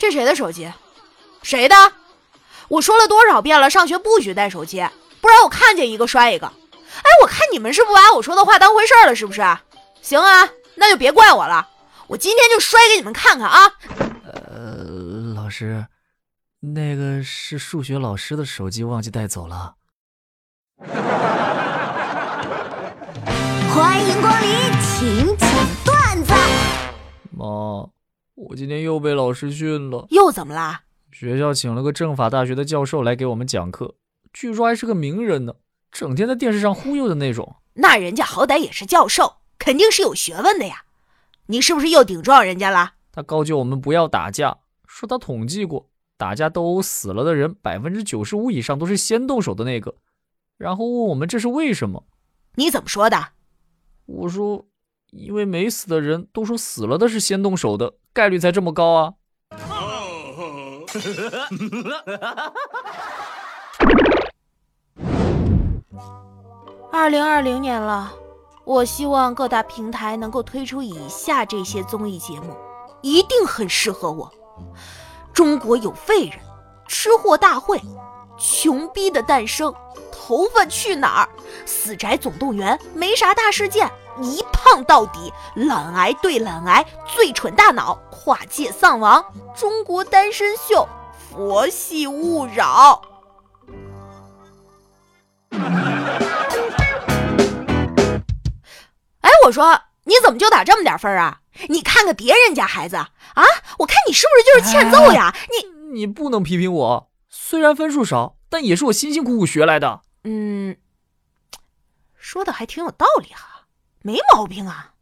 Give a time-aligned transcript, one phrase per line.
[0.00, 0.72] 这谁的手机？
[1.42, 1.76] 谁的？
[2.68, 4.82] 我说了多少遍了，上学不许带手机，
[5.20, 6.46] 不然我看见一个摔一个。
[6.46, 9.42] 哎，我看你们是不把我说的话当回事了，是不是？
[10.00, 11.68] 行啊，那就别怪我了，
[12.06, 13.74] 我今天就摔给你们看看啊！
[14.24, 15.86] 呃，老师，
[16.60, 19.74] 那个是数学老师的手机，忘记带走了。
[28.50, 30.08] 我今天又被老师训了。
[30.10, 30.80] 又怎么啦？
[31.12, 33.94] 学校请了个政法大学的教授来给我们讲课，
[34.32, 35.54] 据说还是个名人呢，
[35.92, 37.54] 整天在电视上忽悠的那种。
[37.74, 40.82] 那人家好歹也是教授，肯定是有学问的呀。
[41.46, 42.94] 你是不是又顶撞人家了？
[43.12, 49.94] 他告诫我们不要打架，说他统计过，打架斗殴死了的人百分之九十五以上都是先动手的那个，
[50.58, 52.04] 然后问我们这是为什么。
[52.56, 53.28] 你怎么说的？
[54.06, 54.66] 我说，
[55.12, 59.14] 因为没死的人都说死了的是先动手的，概率才这么高啊。
[66.92, 68.12] 二零二零年了，
[68.64, 72.56] 我希望各大平台能够推出以下这些综艺节目，
[73.00, 74.30] 一定很适合我。
[75.32, 76.38] 中国有废人，
[76.88, 77.80] 吃货大会，
[78.36, 79.72] 穷逼的诞生，
[80.30, 81.28] 头发去哪儿，
[81.66, 83.90] 死宅总动员，没啥大事件。
[84.22, 89.24] 一胖到底，懒癌对懒癌，最蠢大脑，跨界丧亡，
[89.56, 93.02] 中国单身秀，佛系勿扰。
[99.22, 101.40] 哎，我说你怎么就打这么点分啊？
[101.68, 103.08] 你看看别人家孩子啊，
[103.80, 105.34] 我看你是不是就是欠揍呀？
[105.50, 110.02] 你你不能批评我，虽然分数少，但也是我辛辛苦苦学来的。
[110.24, 110.76] 嗯，
[112.14, 113.66] 说的还挺有道理哈。
[114.02, 114.94] 没毛病啊！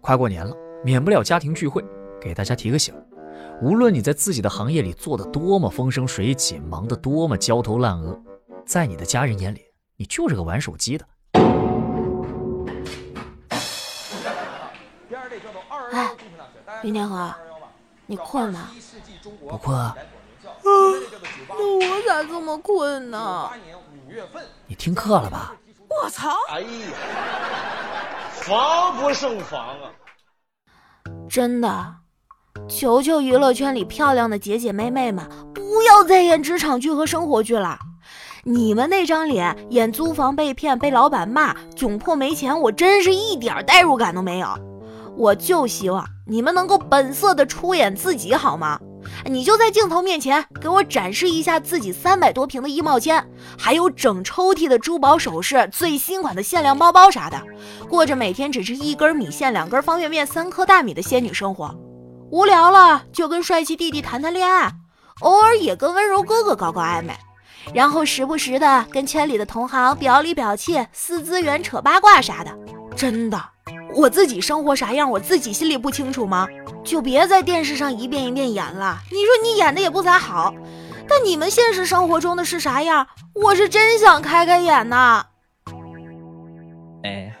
[0.00, 1.84] 快过年了，免不了家庭聚会，
[2.20, 2.94] 给大家提个醒：
[3.60, 8.20] 无论你在自己的行业里做的多么风生水起，忙得多么焦头烂额，
[8.66, 9.64] 在你的家人眼里，
[9.96, 11.06] 你就是个玩手机的。
[15.92, 16.10] 哎，
[16.82, 17.34] 林天河，
[18.06, 18.68] 你困吗？
[19.48, 19.96] 不困啊。
[21.48, 23.50] 那我咋这么困呢？
[24.66, 25.54] 你听课了吧？
[26.02, 26.30] 我操！
[26.50, 26.66] 哎呀，
[28.32, 29.90] 防不胜防啊！
[31.28, 31.94] 真的，
[32.68, 37.78] 求求娱乐圈里漂亮的姐姐妹妹们，不要再演职场剧和生活剧了。
[38.44, 44.48] 你们那张脸演租房被骗、被老板骂、窘迫没钱，我真是一点代入感都没有。
[45.16, 48.78] 我就希望你们能够本色的出演自己，好吗？
[49.26, 53.26] 你就在镜头面前给我展示一下自己三百多平的衣帽间，
[53.58, 57.40] 还有整抽屉的珠宝首饰、最新款的限量包包啥的，
[57.88, 61.74] 过着每天只吃一根米线、两根方便面、三颗大米的仙女生活。
[62.30, 64.70] 无聊了就跟帅气弟弟谈谈恋爱，
[65.20, 67.14] 偶尔也跟温柔哥哥搞搞暧昧，
[67.72, 72.50] 然后时不时的跟圈里的同行表里表气、撕资源、扯八卦啥的。
[72.96, 73.40] 真的，
[73.96, 76.48] 我自己生活啥样，我自己心里不清楚吗？
[76.82, 78.98] 就别在电视上一遍一遍演了。
[79.10, 80.52] 你说你演的也不咋好，
[81.08, 83.06] 但你们现实生活中的是啥样？
[83.34, 85.24] 我是真想开开眼呐。
[87.04, 87.32] 哎，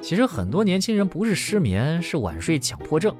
[0.00, 3.14] 其实很多年轻人不是失眠，是晚睡强迫症。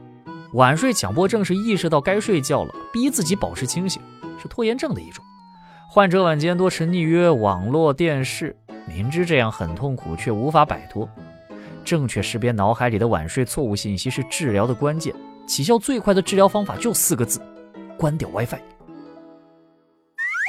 [0.54, 4.00] 晚睡强迫症是意识到该睡觉了，逼自己保持清醒，
[4.40, 5.22] 是拖延症的一种。
[5.90, 8.56] 患者晚间多沉溺于网络、电视，
[8.86, 11.08] 明知这样很痛苦，却无法摆脱。
[11.84, 15.14] 正确识别脑海里的晚睡错误信息是治疗的关键，
[15.46, 17.40] 起效最快的治疗方法就四个字：
[17.98, 18.58] 关掉 WiFi。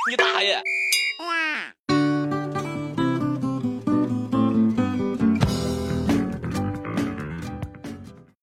[0.09, 0.56] 你大爷！